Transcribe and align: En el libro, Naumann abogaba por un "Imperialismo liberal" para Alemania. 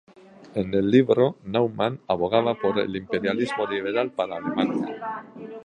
En 0.55 0.73
el 0.73 0.89
libro, 0.89 1.37
Naumann 1.43 1.99
abogaba 2.07 2.55
por 2.55 2.77
un 2.79 2.95
"Imperialismo 2.95 3.67
liberal" 3.67 4.09
para 4.09 4.37
Alemania. 4.37 5.19